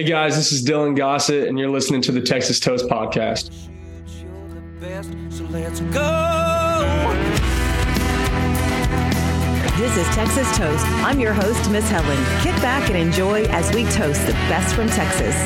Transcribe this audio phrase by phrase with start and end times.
[0.00, 3.50] Hey guys, this is Dylan Gossett, and you're listening to the Texas Toast Podcast.
[9.76, 10.86] This is Texas Toast.
[10.86, 12.16] I'm your host, Miss Helen.
[12.40, 15.36] Kick back and enjoy as we toast the best from Texas.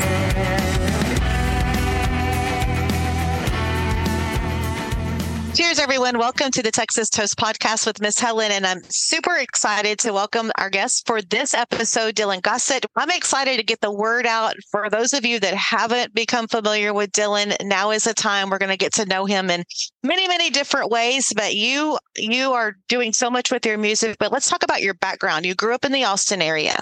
[5.55, 6.17] Cheers, everyone.
[6.17, 8.51] Welcome to the Texas Toast podcast with Miss Helen.
[8.51, 12.85] And I'm super excited to welcome our guest for this episode, Dylan Gossett.
[12.97, 16.93] I'm excited to get the word out for those of you that haven't become familiar
[16.93, 17.55] with Dylan.
[17.63, 19.63] Now is the time we're going to get to know him in
[20.03, 21.31] many, many different ways.
[21.33, 24.17] But you, you are doing so much with your music.
[24.19, 25.45] But let's talk about your background.
[25.45, 26.75] You grew up in the Austin area.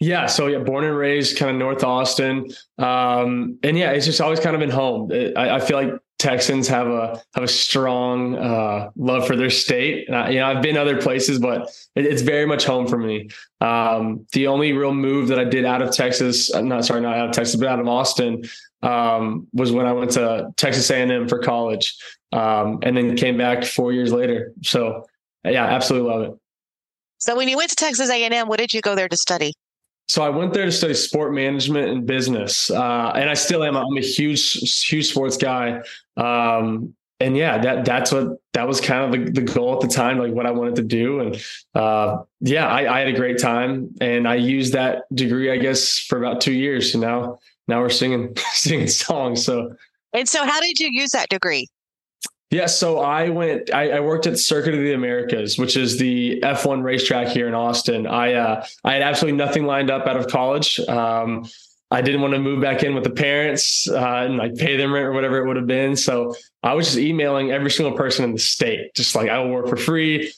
[0.00, 4.20] Yeah, so yeah, born and raised kind of North Austin, um, and yeah, it's just
[4.20, 5.10] always kind of been home.
[5.34, 10.08] I, I feel like Texans have a have a strong uh, love for their state.
[10.10, 13.28] I, you know, I've been other places, but it, it's very much home for me.
[13.60, 17.16] Um, the only real move that I did out of Texas, uh, not sorry, not
[17.18, 18.44] out of Texas, but out of Austin,
[18.82, 21.94] um, was when I went to Texas A&M for college,
[22.32, 24.52] um, and then came back four years later.
[24.62, 25.06] So,
[25.44, 26.38] yeah, absolutely love it.
[27.18, 29.52] So, when you went to Texas A&M, what did you go there to study?
[30.08, 33.76] So I went there to study sport management and business, uh, and I still am.
[33.76, 35.82] I'm a huge, huge sports guy.
[36.16, 39.88] Um, and yeah, that that's what that was kind of the, the goal at the
[39.88, 41.20] time, like what I wanted to do.
[41.20, 41.42] And
[41.74, 45.98] uh, yeah, I, I, had a great time, and I used that degree, I guess,
[45.98, 46.94] for about two years.
[46.94, 49.44] And now, now we're singing singing songs.
[49.44, 49.74] So,
[50.12, 51.68] and so, how did you use that degree?
[52.50, 53.74] Yeah, so I went.
[53.74, 57.54] I, I, worked at Circuit of the Americas, which is the F1 racetrack here in
[57.54, 58.06] Austin.
[58.06, 60.78] I uh, I had absolutely nothing lined up out of college.
[60.80, 61.44] Um,
[61.90, 64.92] I didn't want to move back in with the parents uh, and like pay them
[64.92, 65.96] rent or whatever it would have been.
[65.96, 69.50] So I was just emailing every single person in the state, just like I will
[69.50, 70.32] work for free,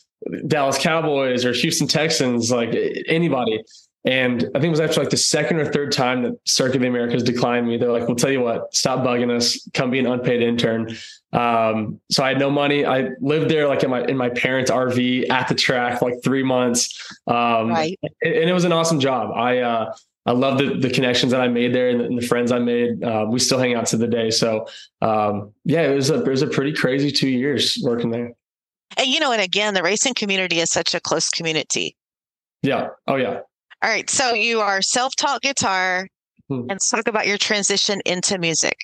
[0.47, 3.63] Dallas Cowboys or Houston Texans, like anybody.
[4.05, 6.83] And I think it was actually like the second or third time that Circuit of
[6.83, 7.77] the Americas declined me.
[7.77, 9.69] They're like, "We'll tell you what, stop bugging us.
[9.75, 10.97] Come be an unpaid intern."
[11.33, 12.87] Um, so I had no money.
[12.87, 16.23] I lived there like in my in my parents' RV at the track for like
[16.23, 16.97] three months.
[17.27, 17.99] Um, right.
[18.23, 19.33] and, and it was an awesome job.
[19.35, 19.95] I uh,
[20.27, 22.59] I love the, the connections that I made there and the, and the friends I
[22.59, 23.03] made.
[23.03, 24.31] Uh, we still hang out to the day.
[24.31, 24.67] So
[25.01, 28.33] um, yeah, it was a it was a pretty crazy two years working there.
[28.97, 31.97] And you know, and again, the racing community is such a close community.
[32.63, 32.89] Yeah.
[33.07, 33.41] Oh yeah.
[33.83, 34.09] All right.
[34.11, 36.09] So you are self-taught guitar,
[36.49, 36.55] hmm.
[36.55, 38.77] and let's talk about your transition into music.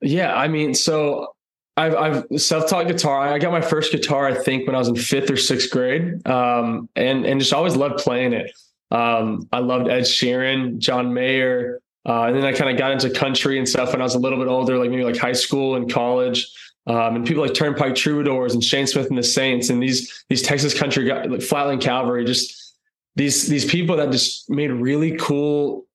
[0.00, 1.34] Yeah, I mean, so
[1.76, 3.32] I've, I've self-taught guitar.
[3.32, 6.26] I got my first guitar, I think, when I was in fifth or sixth grade,
[6.26, 8.52] um, and and just always loved playing it.
[8.90, 13.08] Um, I loved Ed Sheeran, John Mayer, uh, and then I kind of got into
[13.08, 15.76] country and stuff when I was a little bit older, like maybe like high school
[15.76, 16.52] and college.
[16.86, 20.42] Um, and people like Turnpike Troubadours and Shane Smith and the Saints and these these
[20.42, 22.61] Texas country guys, like Flatland Cavalry, just
[23.16, 25.86] these these people that just made really cool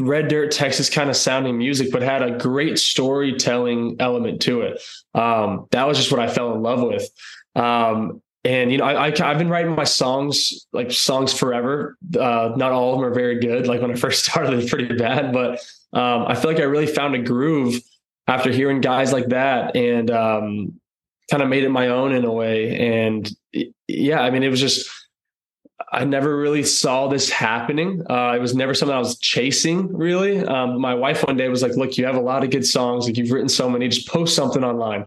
[0.00, 4.82] red dirt Texas kind of sounding music, but had a great storytelling element to it.
[5.14, 7.08] Um, that was just what I fell in love with.
[7.54, 12.72] Um, and you know I, have been writing my songs like songs forever uh, not
[12.72, 15.60] all of them are very good like when i first started it's pretty bad but
[15.92, 17.80] um, i feel like i really found a groove
[18.26, 20.80] after hearing guys like that and um,
[21.30, 23.30] kind of made it my own in a way and
[23.88, 24.88] yeah i mean it was just
[25.92, 30.44] i never really saw this happening uh, it was never something i was chasing really
[30.44, 33.06] um, my wife one day was like look you have a lot of good songs
[33.06, 35.04] like you've written so many just post something online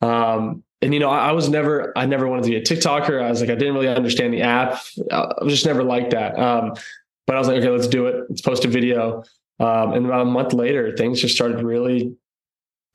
[0.00, 3.22] um, and you know, I, I, was never, I never wanted to be a TikToker.
[3.22, 4.80] I was like, I didn't really understand the app.
[5.10, 6.38] I was just never like that.
[6.38, 6.74] Um,
[7.26, 8.24] but I was like, okay, let's do it.
[8.28, 9.24] Let's post a video.
[9.60, 12.16] Um, and about a month later, things just started really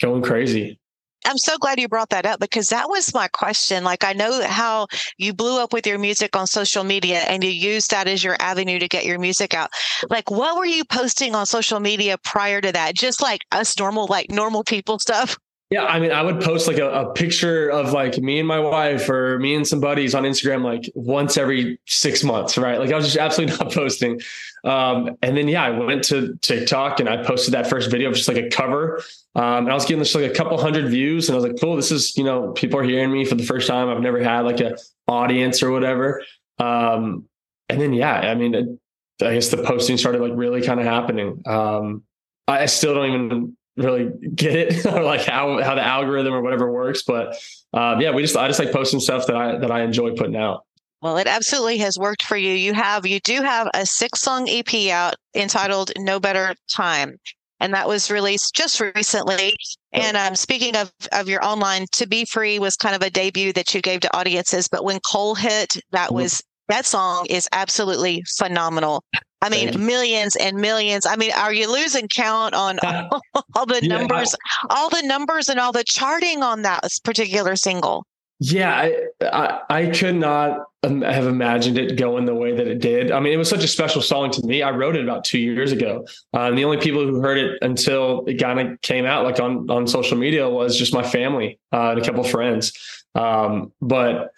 [0.02, 0.80] going crazy.
[1.26, 3.84] I'm so glad you brought that up because that was my question.
[3.84, 7.50] Like, I know how you blew up with your music on social media and you
[7.50, 9.70] used that as your avenue to get your music out.
[10.10, 12.96] Like, what were you posting on social media prior to that?
[12.96, 15.38] Just like us normal, like normal people stuff?
[15.74, 18.60] Yeah, I mean, I would post like a, a, picture of like me and my
[18.60, 22.78] wife or me and some buddies on Instagram like once every six months, right?
[22.78, 24.22] Like I was just absolutely not posting.
[24.66, 28.16] Um, and then yeah, I went to TikTok and I posted that first video of
[28.16, 29.02] just like a cover.
[29.34, 31.60] Um, and I was getting just like a couple hundred views, and I was like,
[31.60, 33.90] cool, this is you know people are hearing me for the first time.
[33.90, 34.78] I've never had like a
[35.08, 36.22] audience or whatever.
[36.60, 37.26] Um,
[37.68, 38.78] and then yeah, I mean,
[39.24, 41.42] I guess the posting started like really kind of happening.
[41.48, 42.04] Um,
[42.48, 46.72] I still don't even really get it or like how how the algorithm or whatever
[46.72, 47.04] works.
[47.04, 47.38] But
[47.74, 50.36] um, yeah, we just I just like posting stuff that I that I enjoy putting
[50.36, 50.66] out.
[51.02, 52.54] Well, it absolutely has worked for you.
[52.54, 57.18] You have you do have a six song EP out entitled "No Better Time,"
[57.60, 59.54] and that was released just recently.
[59.92, 63.52] And um, speaking of of your online, "To Be Free" was kind of a debut
[63.54, 64.70] that you gave to audiences.
[64.70, 66.16] But when Coal hit, that mm-hmm.
[66.16, 69.04] was that song is absolutely phenomenal.
[69.42, 71.06] I mean, millions and millions.
[71.06, 73.22] I mean, are you losing count on all,
[73.56, 77.58] all the yeah, numbers, I, all the numbers and all the charting on that particular
[77.58, 78.06] single?
[78.40, 83.12] Yeah, I, I, I could not have imagined it going the way that it did.
[83.12, 84.62] I mean, it was such a special song to me.
[84.62, 87.58] I wrote it about two years ago, uh, and the only people who heard it
[87.62, 91.60] until it kind of came out, like on on social media, was just my family
[91.72, 92.74] uh, and a couple friends.
[93.16, 94.32] Um, but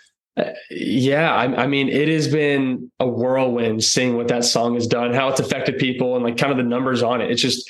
[0.70, 5.14] yeah, I, I, mean, it has been a whirlwind seeing what that song has done,
[5.14, 7.32] how it's affected people, and like kind of the numbers on it.
[7.32, 7.70] It's just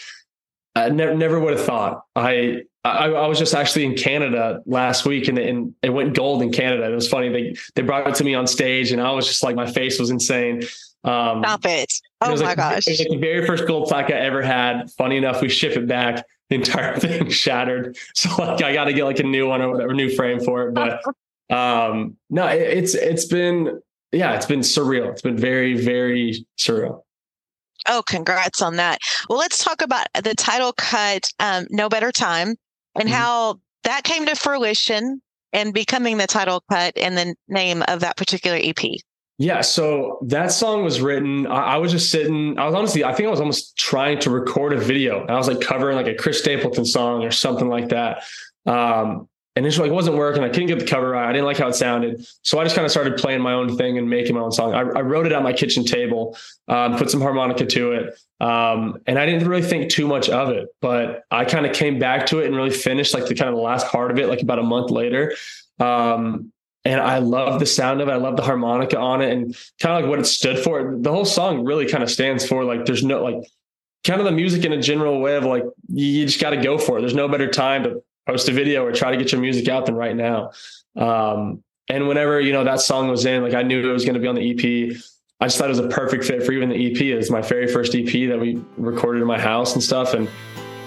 [0.76, 2.04] I never never would have thought.
[2.16, 6.42] I, I, I was just actually in Canada last week, and, and it went gold
[6.42, 6.92] in Canada.
[6.92, 7.30] It was funny.
[7.30, 10.00] They they brought it to me on stage, and I was just like, my face
[10.00, 10.64] was insane.
[11.04, 11.94] Um, Stop it!
[12.22, 12.88] Oh it my like, gosh!
[12.88, 14.92] It was like the very first gold plaque I ever had.
[14.98, 16.26] Funny enough, we ship it back.
[16.50, 17.98] The entire thing shattered.
[18.14, 20.68] So like, I got to get like a new one or whatever, new frame for
[20.68, 20.74] it.
[20.74, 21.02] But
[21.50, 23.82] um, no, it, it's it's been
[24.12, 25.12] yeah, it's been surreal.
[25.12, 27.02] It's been very very surreal.
[27.88, 29.00] Oh, congrats on that.
[29.30, 32.56] Well, let's talk about the title cut, um, No Better Time,
[32.96, 33.14] and mm-hmm.
[33.14, 35.22] how that came to fruition
[35.54, 38.78] and becoming the title cut and the name of that particular EP.
[39.38, 41.46] Yeah, so that song was written.
[41.48, 42.58] I, I, was just sitting.
[42.58, 45.22] I was honestly, I think I was almost trying to record a video.
[45.22, 48.24] And I was like covering like a Chris Stapleton song or something like that.
[48.66, 50.44] Um, and like it wasn't working.
[50.44, 51.30] I couldn't get the cover right.
[51.30, 53.78] I didn't like how it sounded, so I just kind of started playing my own
[53.78, 54.74] thing and making my own song.
[54.74, 56.38] I, I wrote it on my kitchen table,
[56.68, 60.50] um, put some harmonica to it, um, and I didn't really think too much of
[60.50, 60.68] it.
[60.82, 63.56] But I kind of came back to it and really finished like the kind of
[63.56, 65.36] the last part of it, like about a month later.
[65.80, 66.52] Um,
[66.84, 68.12] and I love the sound of it.
[68.12, 70.98] I love the harmonica on it, and kind of like what it stood for.
[70.98, 73.42] The whole song really kind of stands for like there's no like
[74.04, 76.78] kind of the music in a general way of like you just got to go
[76.78, 77.02] for it.
[77.02, 79.86] There's no better time to post a video or try to get your music out
[79.86, 80.52] than right now.
[80.96, 84.16] Um, and whenever, you know, that song was in, like I knew it was going
[84.16, 84.98] to be on the EP.
[85.40, 87.00] I just thought it was a perfect fit for even the EP.
[87.02, 90.14] It was my very first EP that we recorded in my house and stuff.
[90.14, 90.28] And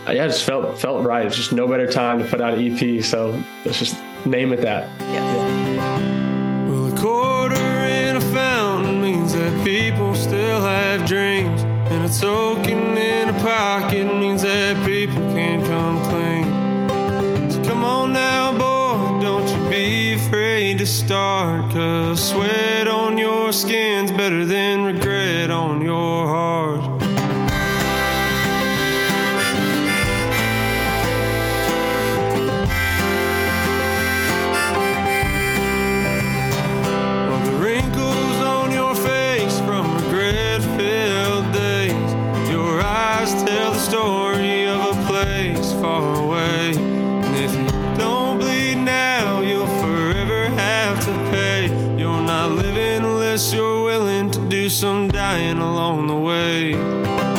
[0.08, 1.26] uh, yeah, it just felt felt right.
[1.26, 3.04] It's just no better time to put out an EP.
[3.04, 4.88] So let's just name it that.
[5.02, 6.68] Yeah.
[6.68, 12.96] Well, a quarter in a fountain means that people still have dreams, and a token
[12.96, 14.82] in a pocket means that
[22.08, 24.82] Cause sweat on your skin's better than
[55.18, 57.37] dying along the way.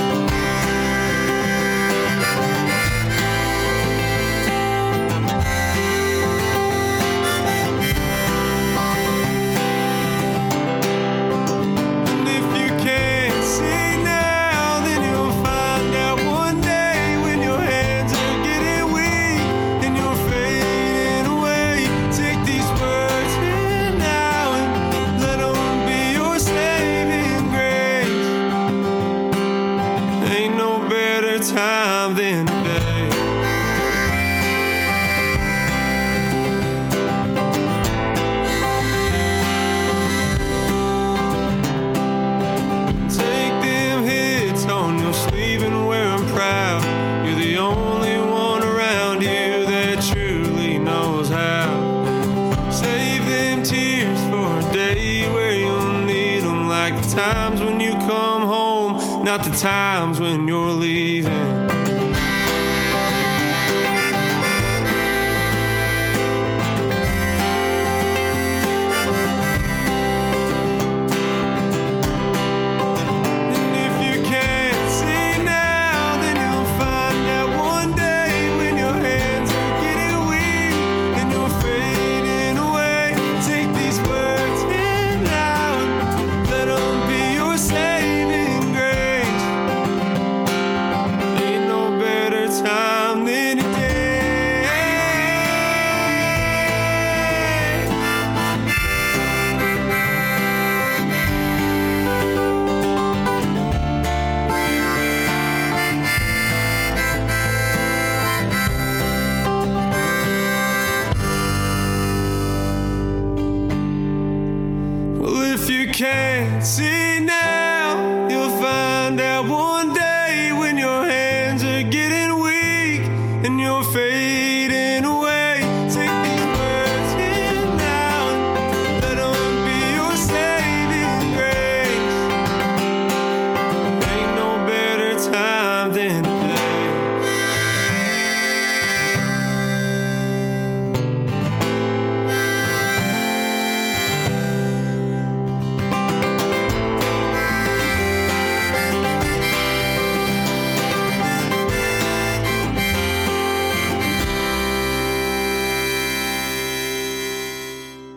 [59.48, 60.99] Times when you're leaving.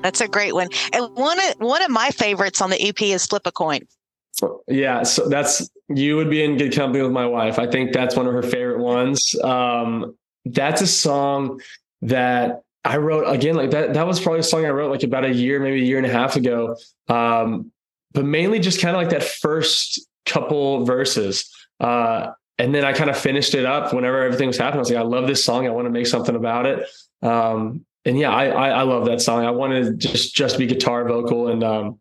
[0.03, 0.69] That's a great one.
[0.93, 3.87] And one of one of my favorites on the EP is Flip a Coin.
[4.67, 7.59] Yeah, so that's you would be in good company with my wife.
[7.59, 9.35] I think that's one of her favorite ones.
[9.43, 11.61] Um, that's a song
[12.03, 13.55] that I wrote again.
[13.55, 15.85] Like that, that was probably a song I wrote like about a year, maybe a
[15.85, 16.77] year and a half ago.
[17.09, 17.71] Um,
[18.13, 21.49] but mainly just kind of like that first couple verses.
[21.79, 24.79] Uh, and then I kind of finished it up whenever everything was happening.
[24.79, 25.67] I was like, I love this song.
[25.67, 26.89] I want to make something about it.
[27.23, 29.45] Um, and yeah, I, I, I love that song.
[29.45, 32.01] I wanted to just just be guitar vocal, and um,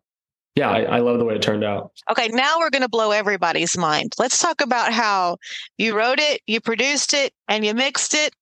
[0.54, 1.92] yeah, I, I love the way it turned out.
[2.10, 4.12] Okay, now we're going to blow everybody's mind.
[4.18, 5.38] Let's talk about how
[5.78, 8.34] you wrote it, you produced it, and you mixed it.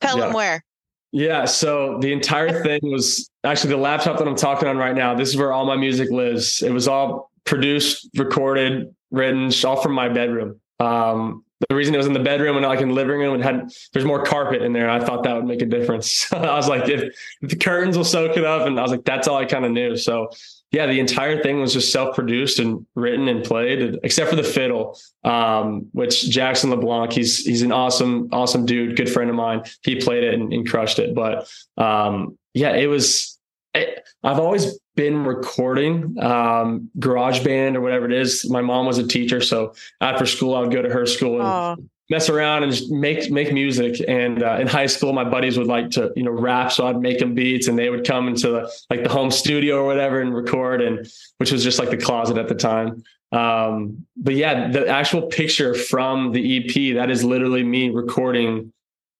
[0.00, 0.64] Tell them where.
[1.12, 5.14] Yeah, so the entire thing was actually the laptop that I'm talking on right now.
[5.14, 6.62] This is where all my music lives.
[6.62, 10.60] It was all produced, recorded, written, all from my bedroom.
[10.80, 13.34] Um, the reason it was in the bedroom and not like in the living room
[13.34, 14.88] and had there's more carpet in there.
[14.88, 16.32] I thought that would make a difference.
[16.32, 19.04] I was like, if, if the curtains will soak it up, and I was like,
[19.04, 19.96] that's all I kind of knew.
[19.96, 20.30] So
[20.70, 24.98] yeah, the entire thing was just self-produced and written and played, except for the fiddle,
[25.24, 29.62] um, which Jackson LeBlanc, he's he's an awesome, awesome dude, good friend of mine.
[29.82, 31.14] He played it and, and crushed it.
[31.14, 33.36] But um, yeah, it was.
[33.74, 38.50] I've always been recording um, GarageBand or whatever it is.
[38.50, 41.80] My mom was a teacher, so after school I would go to her school and
[41.80, 44.02] Oh, mess around and just make make music.
[44.08, 46.98] And uh, in high school, my buddies would like to you know rap, so I'd
[46.98, 50.20] make them beats, and they would come into the, like the home studio or whatever
[50.20, 53.04] and record, and which was just like the closet at the time.
[53.30, 58.72] Um, but yeah, the actual picture from the EP that is literally me recording.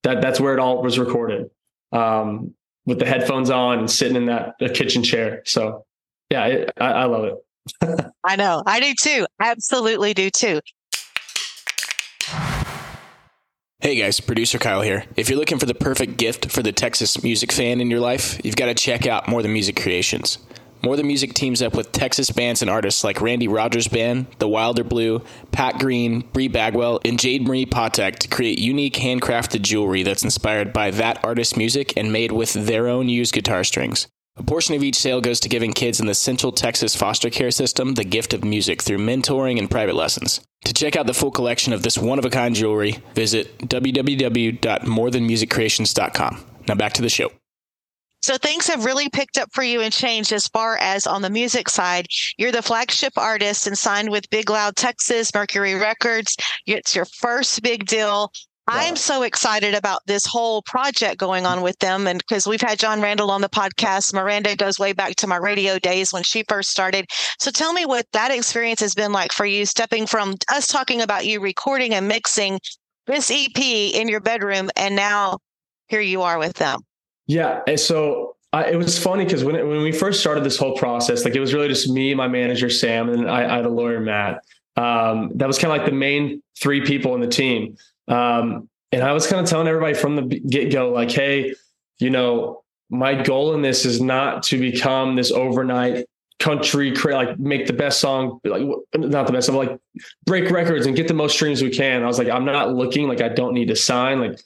[0.02, 1.50] That that's where it all was recorded,
[1.92, 2.54] um,
[2.88, 5.42] with the headphones on and sitting in that uh, kitchen chair.
[5.44, 5.84] So
[6.30, 8.06] yeah, it, I, I love it.
[8.24, 8.62] I know.
[8.66, 9.26] I do too.
[9.40, 10.60] Absolutely do too.
[13.80, 15.04] Hey guys, producer Kyle here.
[15.16, 18.40] If you're looking for the perfect gift for the Texas music fan in your life,
[18.42, 20.38] you've got to check out More Than Music Creations.
[20.82, 24.48] More Than Music teams up with Texas bands and artists like Randy Rogers Band, The
[24.48, 30.04] Wilder Blue, Pat Green, Bri Bagwell, and Jade Marie Potek to create unique handcrafted jewelry
[30.04, 34.06] that's inspired by that artist's music and made with their own used guitar strings.
[34.36, 37.50] A portion of each sale goes to giving kids in the Central Texas foster care
[37.50, 40.40] system the gift of music through mentoring and private lessons.
[40.64, 46.44] To check out the full collection of this one of a kind jewelry, visit www.morethanmusiccreations.com.
[46.68, 47.32] Now back to the show.
[48.20, 51.30] So things have really picked up for you and changed as far as on the
[51.30, 52.06] music side.
[52.36, 56.36] You're the flagship artist and signed with Big Loud Texas, Mercury Records.
[56.66, 58.32] It's your first big deal.
[58.70, 62.06] I'm so excited about this whole project going on with them.
[62.06, 65.36] And because we've had Jon Randall on the podcast, Miranda goes way back to my
[65.36, 67.06] radio days when she first started.
[67.38, 71.00] So tell me what that experience has been like for you, stepping from us talking
[71.00, 72.60] about you recording and mixing
[73.06, 75.38] this EP in your bedroom, and now
[75.86, 76.80] here you are with them.
[77.28, 77.60] Yeah.
[77.66, 81.36] And so it was funny because when, when we first started this whole process, like
[81.36, 84.42] it was really just me, my manager, Sam, and I, I had a lawyer, Matt.
[84.76, 87.76] Um, that was kind of like the main three people in the team.
[88.08, 91.54] Um, and I was kind of telling everybody from the get go, like, Hey,
[91.98, 96.06] you know, my goal in this is not to become this overnight
[96.38, 98.62] country like make the best song like
[98.94, 99.76] not the best like
[100.24, 103.08] break records and get the most streams we can i was like i'm not looking
[103.08, 104.38] like i don't need to sign like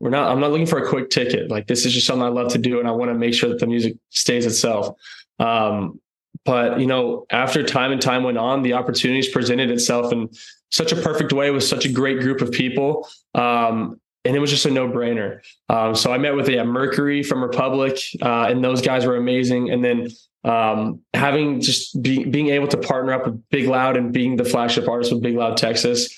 [0.00, 1.50] we're not i'm not looking for a quick ticket.
[1.50, 3.48] Like this is just something i love to do and i want to make sure
[3.48, 4.96] that the music stays itself.
[5.38, 6.00] Um
[6.44, 10.28] but you know after time and time went on the opportunities presented itself in
[10.70, 14.50] such a perfect way with such a great group of people um and it was
[14.50, 15.40] just a no-brainer.
[15.68, 19.70] Um so i met with yeah mercury from republic uh and those guys were amazing.
[19.70, 20.08] And then
[20.44, 24.44] um having just be, being able to partner up with big loud and being the
[24.44, 26.14] flagship artist with big loud texas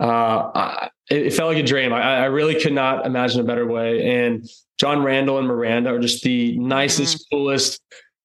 [0.00, 1.92] uh, I, it, it felt like a dream.
[1.92, 4.26] I, I really could not imagine a better way.
[4.26, 7.80] And Jon Randall and Miranda are just the nicest, coolest,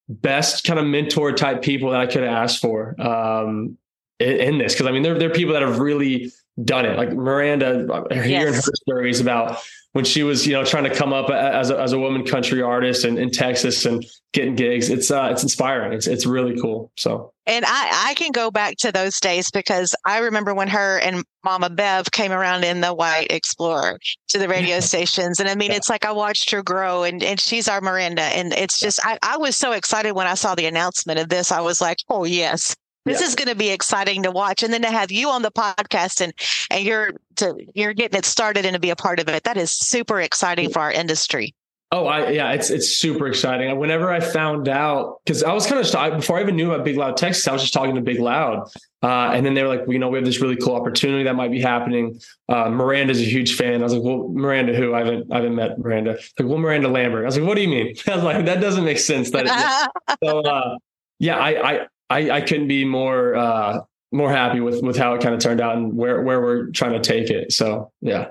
[0.07, 3.77] best kind of mentor type people that I could have asked for um,
[4.19, 4.73] in, in this.
[4.73, 6.31] Because I mean, they're they're people that have really
[6.63, 6.97] done it.
[6.97, 8.65] Like Miranda, hearing yes.
[8.65, 9.59] her stories about
[9.95, 12.61] when she was, you know, trying to come up as a, as a woman country
[12.61, 14.89] artist in, in Texas and getting gigs.
[14.89, 15.93] It's uh, it's inspiring.
[15.93, 16.91] It's it's really cool.
[16.97, 17.31] So.
[17.45, 21.23] And I I can go back to those days because I remember when her and
[21.45, 23.97] Mama Bev came around in the White Explorer
[24.27, 25.77] to the radio stations, and I mean, yeah.
[25.77, 29.17] it's like I watched her grow, and and she's our Miranda, and it's just I
[29.23, 31.53] I was so excited when I saw the announcement of this.
[31.53, 32.75] I was like, oh yes,
[33.05, 33.27] this yeah.
[33.27, 36.21] is going to be exciting to watch, and then to have you on the podcast
[36.21, 36.33] and
[36.69, 39.43] and you're to you're getting it started and to be a part of it.
[39.43, 41.53] That is super exciting for our industry.
[41.91, 43.77] Oh, I yeah, it's it's super exciting.
[43.77, 46.97] Whenever I found out, because I was kind of before I even knew about Big
[46.97, 48.67] Loud Texas, I was just talking to Big Loud,
[49.03, 51.23] uh, and then they were like, well, you know, we have this really cool opportunity
[51.23, 52.19] that might be happening.
[52.49, 53.81] Uh, Miranda's a huge fan.
[53.81, 56.17] I was like, well, Miranda, who I haven't I haven't met Miranda.
[56.39, 57.23] Like, well, Miranda Lambert.
[57.23, 57.95] I was like, what do you mean?
[58.07, 59.29] I was like, that doesn't make sense.
[59.29, 59.89] That
[60.23, 60.77] so uh,
[61.19, 63.79] yeah, I I I, I couldn't be more uh,
[64.11, 66.93] more happy with with how it kind of turned out and where where we're trying
[66.93, 67.51] to take it.
[67.51, 68.29] So yeah.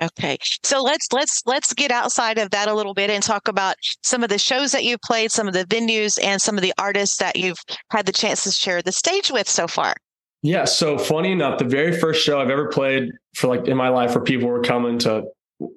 [0.00, 0.38] Okay.
[0.62, 4.22] So let's let's let's get outside of that a little bit and talk about some
[4.22, 7.16] of the shows that you've played, some of the venues and some of the artists
[7.16, 7.58] that you've
[7.90, 9.94] had the chance to share the stage with so far.
[10.42, 13.88] Yeah, so funny enough, the very first show I've ever played for like in my
[13.88, 15.24] life where people were coming to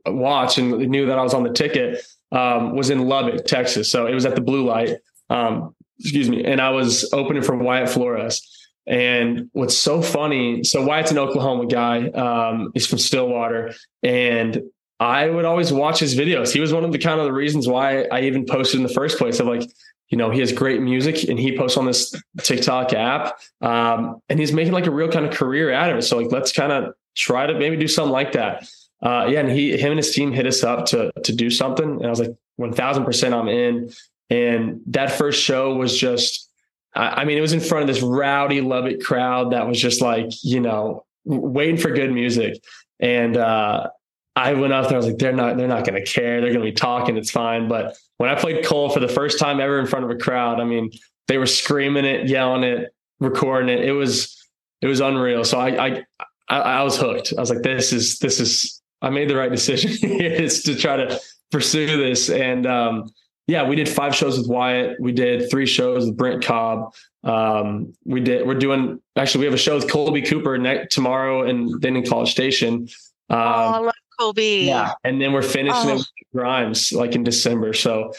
[0.05, 3.91] watch and knew that I was on the ticket um, was in Lubbock, Texas.
[3.91, 4.97] So it was at the Blue Light.
[5.31, 8.47] Um, excuse me, and I was opening for Wyatt Flores.
[8.87, 12.07] And what's so funny, so Wyatt's an Oklahoma guy.
[12.09, 14.63] Um, he's from Stillwater, and
[14.99, 16.51] I would always watch his videos.
[16.51, 18.93] He was one of the kind of the reasons why I even posted in the
[18.93, 19.39] first place.
[19.39, 19.69] Of like,
[20.09, 24.39] you know, he has great music, and he posts on this TikTok app, um, and
[24.39, 26.01] he's making like a real kind of career out of it.
[26.01, 28.67] So like, let's kind of try to maybe do something like that.
[29.01, 31.87] Uh, yeah, and he, him, and his team hit us up to to do something,
[31.87, 33.91] and I was like, one thousand percent, I'm in.
[34.31, 36.49] And that first show was just,
[36.95, 40.29] I mean, it was in front of this rowdy Lubbock crowd that was just like,
[40.41, 42.63] you know, waiting for good music.
[43.01, 43.89] And uh,
[44.37, 46.39] I went up there, I was like, they're not, they're not going to care.
[46.39, 47.17] They're going to be talking.
[47.17, 47.67] It's fine.
[47.67, 50.61] But when I played Coal for the first time ever in front of a crowd,
[50.61, 50.91] I mean,
[51.27, 53.83] they were screaming it, yelling it, recording it.
[53.83, 54.37] It was,
[54.81, 55.43] it was unreal.
[55.43, 56.03] So I, I,
[56.47, 57.33] I, I was hooked.
[57.37, 60.95] I was like, this is, this is, I made the right decision is to try
[60.95, 61.19] to
[61.51, 62.29] pursue this.
[62.29, 63.11] And, um,
[63.47, 64.97] yeah, we did five shows with Wyatt.
[64.99, 66.93] We did three shows with Brent Cobb.
[67.23, 68.47] Um, we did.
[68.47, 69.39] We're doing actually.
[69.39, 72.87] We have a show with Kolby Cooper next tomorrow, and then in College Station.
[73.29, 74.65] Um, oh, I love Kolby.
[74.65, 75.93] Yeah, and then we're finishing oh.
[75.93, 77.73] it with Grimes like in December.
[77.73, 78.13] So,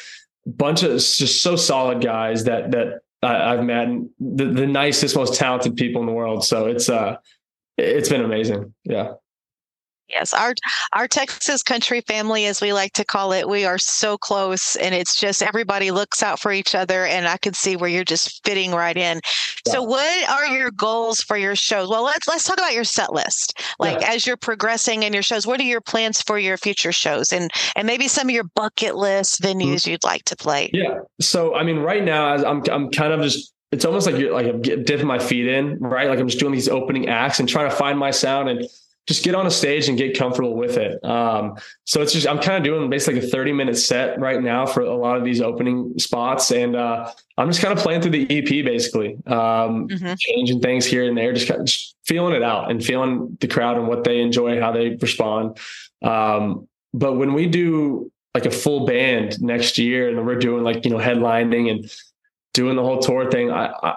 [0.47, 5.77] bunch of just so solid guys that that I've met, the, the nicest, most talented
[5.77, 6.45] people in the world.
[6.45, 7.17] So it's uh,
[7.79, 8.75] it's been amazing.
[8.85, 9.15] Yeah.
[10.09, 10.55] Yes, our
[10.93, 14.95] our Texas country family, as we like to call it, we are so close, and
[14.95, 18.45] it's just everybody looks out for each other, and I can see where you're just
[18.45, 19.21] fitting right in.
[19.67, 19.73] Yeah.
[19.73, 21.89] So, what are your goals for your shows?
[21.89, 23.59] Well, let's let's talk about your set list.
[23.79, 24.13] Like yeah.
[24.13, 27.51] as you're progressing in your shows, what are your plans for your future shows, and
[27.75, 29.93] and maybe some of your bucket list venues mm-hmm.
[29.93, 30.71] you'd like to play?
[30.75, 31.01] Yeah.
[31.21, 34.47] So, I mean, right now, I'm I'm kind of just it's almost like you're like
[34.47, 36.09] I'm dipping my feet in, right?
[36.09, 38.67] Like I'm just doing these opening acts and trying to find my sound and
[39.07, 41.05] just get on a stage and get comfortable with it.
[41.05, 44.65] Um, so it's just I'm kind of doing basically a 30 minute set right now
[44.65, 48.13] for a lot of these opening spots, and uh, I'm just kind of playing through
[48.13, 50.15] the EP basically, um, mm-hmm.
[50.19, 53.49] changing things here and there, just kind of just feeling it out and feeling the
[53.49, 55.59] crowd and what they enjoy, how they respond.
[56.03, 60.85] Um, but when we do like a full band next year, and we're doing like
[60.85, 61.93] you know headlining and
[62.55, 63.97] doing the whole tour thing, I, I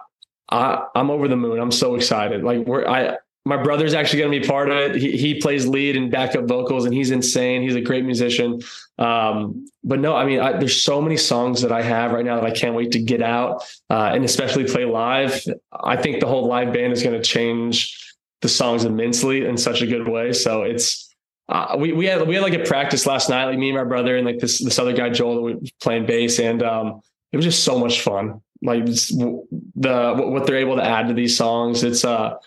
[0.49, 1.59] I, am over the moon.
[1.59, 2.43] I'm so excited.
[2.43, 4.95] Like we're I my brother's actually going to be part of it.
[4.95, 7.62] He, he plays lead and backup vocals, and he's insane.
[7.62, 8.62] He's a great musician.
[8.97, 12.36] Um, but no, I mean, I, there's so many songs that I have right now
[12.36, 15.43] that I can't wait to get out uh, and especially play live.
[15.71, 18.01] I think the whole live band is going to change
[18.41, 20.34] the songs immensely in such a good way.
[20.34, 21.13] So it's
[21.47, 23.84] uh, we we had we had like a practice last night, like me and my
[23.84, 27.38] brother and like this this other guy Joel that was playing bass, and um, it
[27.38, 28.41] was just so much fun.
[28.63, 32.38] Like the what they're able to add to these songs, it's uh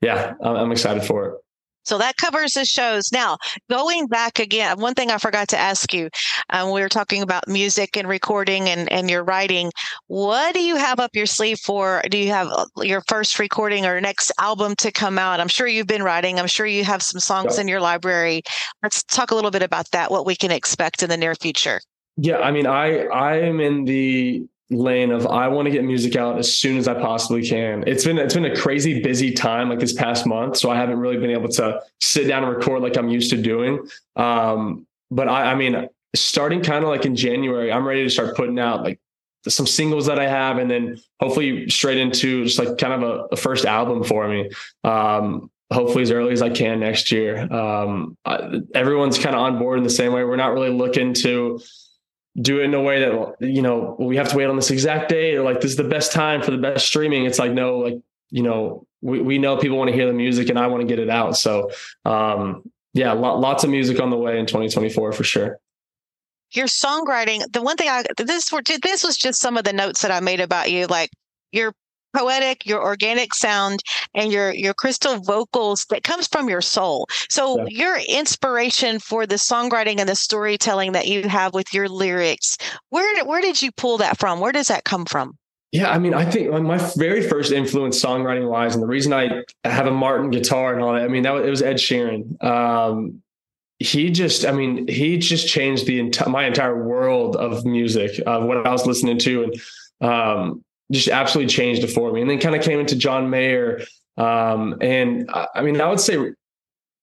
[0.00, 1.34] yeah, I'm excited for it.
[1.84, 3.10] So that covers the shows.
[3.10, 3.38] Now,
[3.70, 6.10] going back again, one thing I forgot to ask you,
[6.50, 9.72] um, we were talking about music and recording and, and your writing.
[10.06, 12.02] What do you have up your sleeve for?
[12.10, 15.40] Do you have uh, your first recording or next album to come out?
[15.40, 16.38] I'm sure you've been writing.
[16.38, 17.62] I'm sure you have some songs yeah.
[17.62, 18.42] in your library.
[18.82, 21.80] Let's talk a little bit about that, what we can expect in the near future.
[22.16, 26.16] Yeah, I mean, I I am in the lane of I want to get music
[26.16, 27.84] out as soon as I possibly can.
[27.86, 30.98] It's been it's been a crazy busy time like this past month, so I haven't
[30.98, 33.86] really been able to sit down and record like I'm used to doing.
[34.16, 38.36] Um, but I, I mean, starting kind of like in January, I'm ready to start
[38.36, 39.00] putting out like
[39.48, 43.26] some singles that I have, and then hopefully straight into just like kind of a,
[43.32, 44.50] a first album for me.
[44.84, 47.40] Um, hopefully as early as I can next year.
[47.52, 50.24] Um, I, everyone's kind of on board in the same way.
[50.24, 51.60] We're not really looking to
[52.36, 55.08] do it in a way that you know we have to wait on this exact
[55.08, 57.24] day or like this is the best time for the best streaming.
[57.24, 60.48] It's like no, like you know we we know people want to hear the music
[60.48, 61.36] and I want to get it out.
[61.36, 61.70] So
[62.04, 65.58] um, yeah, lots of music on the way in 2024 for sure
[66.52, 70.02] your songwriting the one thing i this were this was just some of the notes
[70.02, 71.10] that i made about you like
[71.52, 71.72] your
[72.12, 73.80] poetic, your organic sound,
[74.14, 77.06] and your your crystal vocals that comes from your soul.
[77.28, 77.64] So yeah.
[77.68, 82.56] your inspiration for the songwriting and the storytelling that you have with your lyrics,
[82.90, 84.40] where where did you pull that from?
[84.40, 85.36] Where does that come from?
[85.72, 89.44] Yeah, I mean, I think my very first influence songwriting wise, and the reason I
[89.62, 92.42] have a Martin guitar and all that, I mean, that was, it was Ed Sheeran.
[92.42, 93.22] Um,
[93.78, 98.44] he just, I mean, he just changed the entire my entire world of music, of
[98.44, 102.20] what I was listening to, and um, just absolutely changed it for me.
[102.20, 103.82] And then kind of came into John Mayer.
[104.16, 106.18] Um, and I, I mean, I would say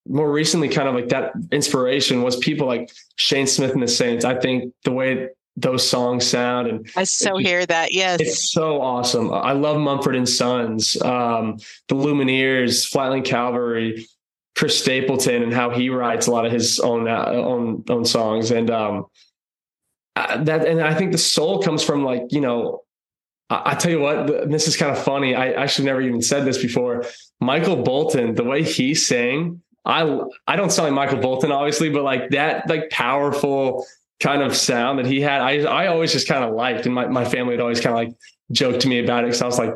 [0.08, 4.26] more recently, kind of like that inspiration was people like Shane Smith and the Saints.
[4.26, 7.91] I think the way those songs sound and I so hear that.
[7.91, 8.21] Yes.
[8.21, 9.34] It's so awesome.
[9.34, 14.08] I love Mumford and Sons, um, the Lumineers, Flatland Cavalry,
[14.56, 18.52] Chris Stapleton and how he writes a lot of his own, uh, own, own songs.
[18.52, 19.06] And, um,
[20.15, 22.84] uh, that, and I think the soul comes from like, you know,
[23.49, 25.33] I, tell you what, this is kind of funny.
[25.33, 27.05] I actually never even said this before.
[27.39, 32.03] Michael Bolton, the way he sang, I I don't sound like Michael Bolton, obviously, but
[32.03, 33.86] like that like powerful
[34.19, 37.07] kind of sound that he had, I I always just kind of liked, and my
[37.07, 38.17] my family would always kind of like
[38.51, 39.73] joke to me about it because I was like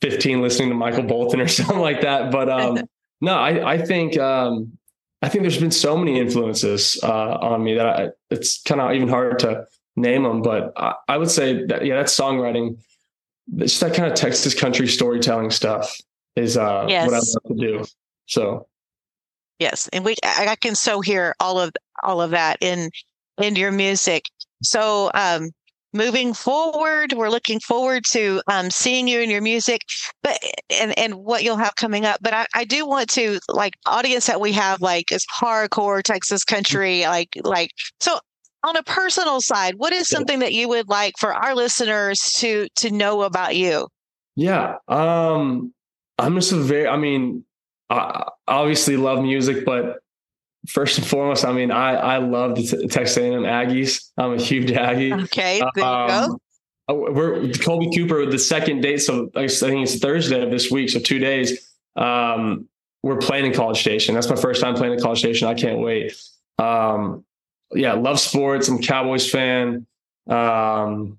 [0.00, 2.32] 15 listening to Michael Bolton or something like that.
[2.32, 2.78] But um,
[3.20, 4.76] no, I I think um,
[5.22, 8.92] I think there's been so many influences uh, on me that I, it's kind of
[8.92, 12.78] even hard to name them, but I, I would say that yeah, that's songwriting.
[13.58, 15.96] It's that kind of Texas country storytelling stuff
[16.36, 17.06] is uh, yes.
[17.06, 17.84] what I love to do.
[18.26, 18.66] So
[19.58, 22.90] yes, and we I, can so hear all of all of that in
[23.40, 24.24] in your music.
[24.62, 25.50] So um,
[25.92, 29.82] moving forward we're looking forward to um, seeing you in your music
[30.22, 30.38] but
[30.70, 34.26] and and what you'll have coming up but I, I do want to like audience
[34.26, 38.18] that we have like is hardcore texas country like like so
[38.64, 42.68] on a personal side, what is something that you would like for our listeners to
[42.76, 43.88] to know about you?
[44.36, 45.72] Yeah, um,
[46.18, 46.86] I'm just a very.
[46.88, 47.44] I mean,
[47.90, 49.98] I obviously love music, but
[50.68, 54.10] first and foremost, I mean, I I love the Texas A&M Aggies.
[54.16, 55.12] I'm a huge Aggie.
[55.12, 56.38] Okay, there you um, go.
[56.88, 58.98] Oh, we're Kolby Cooper, the second date.
[58.98, 60.90] So I think it's Thursday of this week.
[60.90, 61.68] So two days.
[61.94, 62.68] Um,
[63.02, 64.14] we're playing in College Station.
[64.14, 65.48] That's my first time playing in College Station.
[65.48, 66.14] I can't wait.
[66.58, 67.24] Um,
[67.74, 68.68] yeah, love sports.
[68.68, 69.86] I'm a Cowboys fan.
[70.28, 71.18] Um,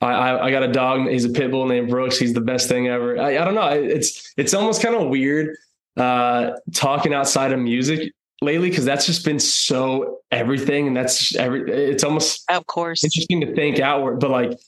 [0.00, 1.08] I, I, I got a dog.
[1.08, 2.18] He's a pit bull named Brooks.
[2.18, 3.18] He's the best thing ever.
[3.20, 3.68] I, I don't know.
[3.68, 5.56] It's it's almost kind of weird
[5.96, 11.70] uh, talking outside of music lately because that's just been so everything, and that's every.
[11.70, 14.58] It's almost of course interesting to think outward, but like,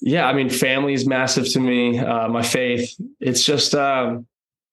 [0.00, 1.98] yeah, I mean, family is massive to me.
[1.98, 2.94] Uh, my faith.
[3.20, 4.26] It's just, um,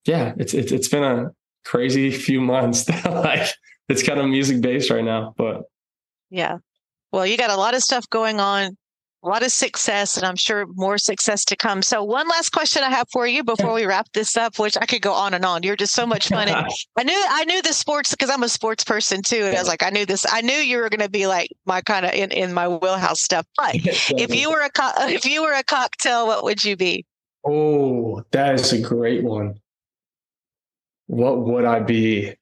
[0.05, 1.31] yeah, it's it's it's been a
[1.65, 2.83] crazy few months.
[2.85, 3.49] that like
[3.89, 5.33] it's kind of music based right now.
[5.37, 5.63] But
[6.29, 6.57] yeah,
[7.11, 8.77] well, you got a lot of stuff going on,
[9.23, 11.81] a lot of success, and I'm sure more success to come.
[11.81, 14.85] So, one last question I have for you before we wrap this up, which I
[14.85, 15.63] could go on and on.
[15.63, 16.49] You're just so much fun.
[16.97, 19.43] I knew I knew the sports because I'm a sports person too.
[19.43, 20.25] And I was like, I knew this.
[20.29, 23.21] I knew you were going to be like my kind of in, in my wheelhouse
[23.21, 23.45] stuff.
[23.55, 27.05] But if you were a co- if you were a cocktail, what would you be?
[27.45, 29.59] Oh, that is a great one.
[31.07, 32.33] What would I be?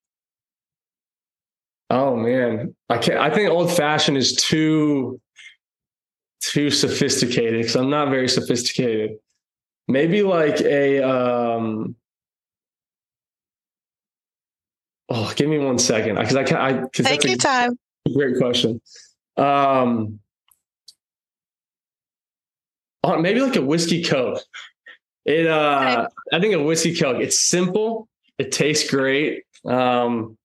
[1.92, 3.20] Oh man, I can't.
[3.20, 5.20] I think old fashioned is too
[6.40, 9.18] too sophisticated because I'm not very sophisticated.
[9.90, 11.98] Maybe like a um.
[15.10, 16.62] Oh, give me one second because I can't.
[16.62, 17.78] I cause take your time.
[18.14, 18.80] Great question.
[19.36, 20.22] Um,
[23.04, 24.42] oh, maybe like a whiskey coke.
[25.26, 27.18] It uh, I think a whiskey coke.
[27.20, 28.08] It's simple.
[28.38, 29.44] It tastes great.
[29.66, 30.38] Um,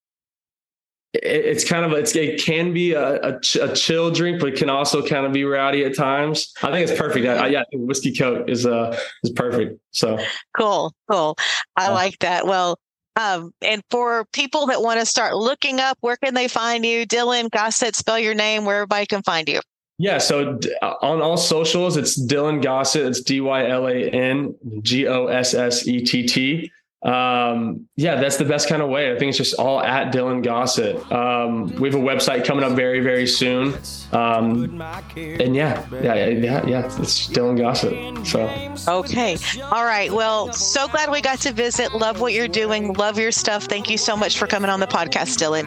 [1.23, 4.71] it's kind of it's, it can be a, a, a, chill drink, but it can
[4.71, 6.53] also kind of be rowdy at times.
[6.63, 7.27] I think it's perfect.
[7.27, 9.81] I, I, yeah, whiskey coat is uh is perfect.
[9.91, 10.19] So
[10.57, 11.37] cool, cool.
[11.77, 12.47] I like that.
[12.47, 12.79] Well,
[13.17, 17.07] um, and for people that want to start looking up, where can they find you?
[17.07, 19.61] Dylan Gossett, spell your name where everybody can find you.
[19.99, 23.07] Yeah, so on all socials, it's Dylan Gossett.
[23.07, 26.71] It's D Y L A N G O S S E T T.
[27.07, 29.13] um, yeah, that's the best kind of way.
[29.13, 30.97] I think it's just all at Dylan Gossett.
[31.13, 33.79] Um, we have a website coming up very, very soon.
[34.13, 34.81] Um,
[35.17, 38.27] and yeah, yeah, yeah, yeah, it's Dylan Gossett.
[38.27, 38.49] So,
[38.89, 39.37] okay.
[39.71, 40.13] All right.
[40.13, 41.95] Well, so glad we got to visit.
[41.95, 42.93] Love what you're doing.
[42.95, 43.65] Love your stuff.
[43.65, 45.65] Thank you so much for coming on the podcast, Dylan.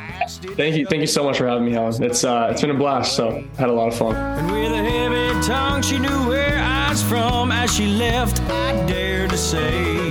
[0.56, 0.86] Thank you.
[0.88, 2.04] Thank you so much for having me, Helen.
[2.04, 3.15] It's, uh, it's been a blast.
[3.15, 4.15] So, had a lot of fun.
[4.15, 7.52] And with a heavy tongue, she knew where I was from.
[7.54, 10.10] As she left, I dared to say,